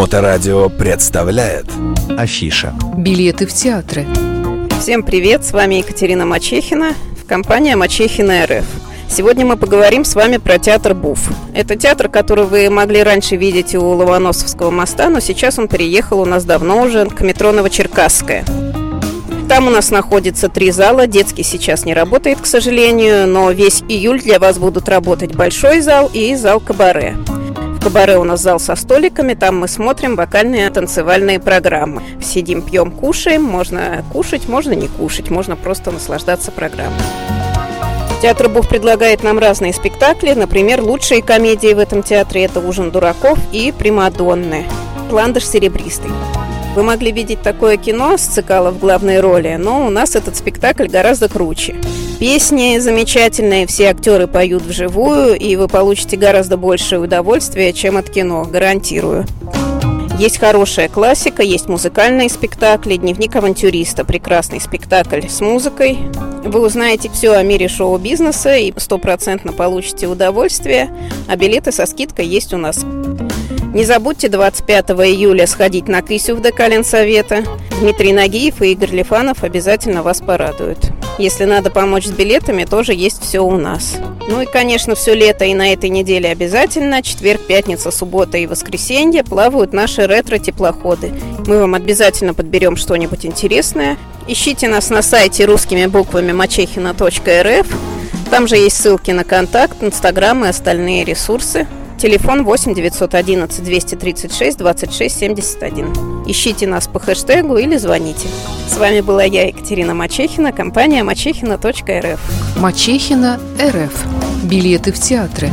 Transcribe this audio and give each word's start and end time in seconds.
Моторадио 0.00 0.70
представляет 0.70 1.66
Афиша 2.16 2.72
Билеты 2.96 3.46
в 3.46 3.52
театры 3.52 4.06
Всем 4.80 5.02
привет, 5.02 5.44
с 5.44 5.52
вами 5.52 5.74
Екатерина 5.74 6.24
Мачехина, 6.24 6.94
в 7.22 7.28
компании 7.28 7.74
Мачехина 7.74 8.46
РФ. 8.46 8.64
Сегодня 9.10 9.44
мы 9.44 9.58
поговорим 9.58 10.06
с 10.06 10.14
вами 10.14 10.38
про 10.38 10.58
театр 10.58 10.94
БУФ. 10.94 11.20
Это 11.52 11.76
театр, 11.76 12.08
который 12.08 12.46
вы 12.46 12.70
могли 12.70 13.02
раньше 13.02 13.36
видеть 13.36 13.74
у 13.74 13.86
Ломоносовского 13.90 14.70
моста, 14.70 15.10
но 15.10 15.20
сейчас 15.20 15.58
он 15.58 15.68
переехал 15.68 16.20
у 16.20 16.24
нас 16.24 16.46
давно 16.46 16.80
уже 16.80 17.04
к 17.04 17.20
метро 17.20 17.52
Новочеркасская. 17.52 18.46
Там 19.50 19.66
у 19.66 19.70
нас 19.70 19.90
находится 19.90 20.48
три 20.48 20.70
зала. 20.70 21.06
Детский 21.06 21.42
сейчас 21.42 21.84
не 21.84 21.92
работает, 21.92 22.40
к 22.40 22.46
сожалению, 22.46 23.26
но 23.26 23.50
весь 23.50 23.82
июль 23.86 24.22
для 24.22 24.38
вас 24.38 24.56
будут 24.56 24.88
работать 24.88 25.34
большой 25.34 25.82
зал 25.82 26.10
и 26.14 26.34
зал 26.36 26.58
кабаре. 26.58 27.18
Кабаре 27.82 28.18
у 28.18 28.24
нас 28.24 28.40
зал 28.40 28.60
со 28.60 28.76
столиками, 28.76 29.32
там 29.32 29.58
мы 29.58 29.66
смотрим 29.66 30.14
вокальные 30.14 30.68
танцевальные 30.68 31.40
программы. 31.40 32.02
Сидим, 32.22 32.60
пьем, 32.60 32.90
кушаем. 32.90 33.42
Можно 33.42 34.04
кушать, 34.12 34.48
можно 34.48 34.72
не 34.72 34.86
кушать, 34.88 35.30
можно 35.30 35.56
просто 35.56 35.90
наслаждаться 35.90 36.52
программой. 36.52 37.00
Театр 38.20 38.50
Бух 38.50 38.68
предлагает 38.68 39.22
нам 39.22 39.38
разные 39.38 39.72
спектакли. 39.72 40.34
Например, 40.34 40.82
лучшие 40.82 41.22
комедии 41.22 41.72
в 41.72 41.78
этом 41.78 42.02
театре– 42.02 42.44
это 42.44 42.60
«Ужин 42.60 42.90
дураков» 42.90 43.38
и 43.50 43.72
«Примадонны». 43.72 44.66
«Ландыш 45.10 45.46
серебристый». 45.46 46.10
Вы 46.74 46.84
могли 46.84 47.10
видеть 47.10 47.42
такое 47.42 47.76
кино 47.76 48.16
с 48.16 48.22
Цикало 48.22 48.70
в 48.70 48.78
главной 48.78 49.18
роли, 49.20 49.56
но 49.58 49.86
у 49.86 49.90
нас 49.90 50.14
этот 50.14 50.36
спектакль 50.36 50.86
гораздо 50.86 51.28
круче. 51.28 51.74
Песни 52.20 52.78
замечательные, 52.78 53.66
все 53.66 53.88
актеры 53.88 54.28
поют 54.28 54.62
вживую, 54.62 55.36
и 55.36 55.56
вы 55.56 55.66
получите 55.66 56.16
гораздо 56.16 56.56
большее 56.56 57.00
удовольствие, 57.00 57.72
чем 57.72 57.96
от 57.96 58.08
кино, 58.08 58.44
гарантирую. 58.44 59.26
Есть 60.20 60.38
хорошая 60.38 60.88
классика, 60.88 61.42
есть 61.42 61.66
музыкальные 61.66 62.28
спектакли, 62.28 62.96
«Дневник 62.96 63.34
авантюриста»– 63.34 64.04
прекрасный 64.06 64.60
спектакль 64.60 65.26
с 65.26 65.40
музыкой. 65.40 65.98
Вы 66.44 66.60
узнаете 66.60 67.08
все 67.10 67.32
о 67.32 67.42
мире 67.42 67.68
шоу-бизнеса 67.68 68.54
и 68.56 68.72
стопроцентно 68.76 69.52
получите 69.52 70.06
удовольствие, 70.06 70.90
а 71.26 71.36
билеты 71.36 71.72
со 71.72 71.86
скидкой 71.86 72.26
есть 72.26 72.52
у 72.52 72.58
нас. 72.58 72.84
Не 73.72 73.84
забудьте 73.84 74.28
25 74.28 74.90
июля 74.90 75.46
сходить 75.46 75.86
на 75.86 76.02
Кысю 76.02 76.34
в 76.34 76.42
Декален 76.42 76.84
Совета. 76.84 77.44
Дмитрий 77.80 78.12
Нагиев 78.12 78.62
и 78.62 78.72
Игорь 78.72 78.90
Лифанов 78.90 79.44
обязательно 79.44 80.02
вас 80.02 80.20
порадуют. 80.20 80.90
Если 81.18 81.44
надо 81.44 81.70
помочь 81.70 82.06
с 82.06 82.10
билетами, 82.10 82.64
тоже 82.64 82.94
есть 82.94 83.22
все 83.22 83.38
у 83.38 83.56
нас. 83.56 83.96
Ну 84.28 84.42
и, 84.42 84.46
конечно, 84.46 84.96
все 84.96 85.14
лето 85.14 85.44
и 85.44 85.54
на 85.54 85.72
этой 85.72 85.88
неделе 85.88 86.30
обязательно. 86.30 87.00
Четверг, 87.00 87.46
пятница, 87.46 87.92
суббота 87.92 88.38
и 88.38 88.48
воскресенье 88.48 89.22
плавают 89.22 89.72
наши 89.72 90.04
ретро-теплоходы. 90.04 91.12
Мы 91.46 91.60
вам 91.60 91.74
обязательно 91.74 92.34
подберем 92.34 92.74
что-нибудь 92.74 93.24
интересное. 93.24 93.96
Ищите 94.26 94.66
нас 94.66 94.90
на 94.90 95.00
сайте 95.00 95.44
русскими 95.44 95.86
буквами 95.86 96.32
мачехина.рф. 96.32 97.66
Там 98.30 98.48
же 98.48 98.56
есть 98.56 98.82
ссылки 98.82 99.12
на 99.12 99.22
контакт, 99.22 99.76
инстаграм 99.80 100.44
и 100.44 100.48
остальные 100.48 101.04
ресурсы. 101.04 101.68
Телефон 102.00 102.44
8 102.44 102.74
911 102.74 103.62
236 103.62 104.56
26 104.56 105.18
71. 105.18 106.24
Ищите 106.26 106.66
нас 106.66 106.88
по 106.88 106.98
хэштегу 106.98 107.58
или 107.58 107.76
звоните. 107.76 108.26
С 108.66 108.78
вами 108.78 109.02
была 109.02 109.24
я, 109.24 109.46
Екатерина 109.46 109.92
Мачехина, 109.92 110.50
компания 110.52 111.04
мачехина.рф. 111.04 112.20
Мачехина 112.56 113.38
РФ 113.60 114.04
Билеты 114.44 114.92
в 114.92 114.98
театры 114.98 115.50